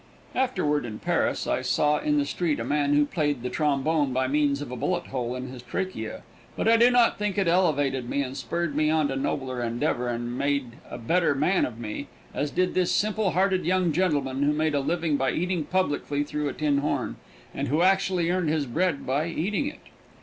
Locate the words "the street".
2.17-2.59